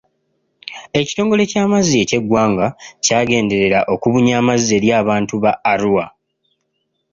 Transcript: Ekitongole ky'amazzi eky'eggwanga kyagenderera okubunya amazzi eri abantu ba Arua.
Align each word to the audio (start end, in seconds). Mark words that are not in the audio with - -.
Ekitongole 0.99 1.43
ky'amazzi 1.51 1.95
eky'eggwanga 2.03 2.67
kyagenderera 3.05 3.79
okubunya 3.93 4.33
amazzi 4.41 4.71
eri 4.77 4.89
abantu 5.01 5.33
ba 5.43 5.51
Arua. 5.71 6.05